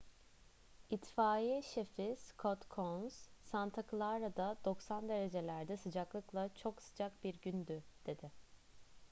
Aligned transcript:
i̇tfaiye 0.95 1.57
şefi 1.67 2.07
scott 2.21 2.65
kouns 2.75 3.19
santa 3.51 3.83
clara'da 3.91 4.57
90 4.65 5.09
derecelerde 5.09 5.77
sıcaklıkla 5.77 6.49
çok 6.55 6.81
sıcak 6.81 7.23
bir 7.23 7.41
gündü 7.41 7.83
dedi 8.05 8.31